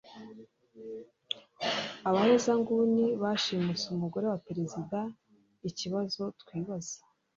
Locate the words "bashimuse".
3.21-3.85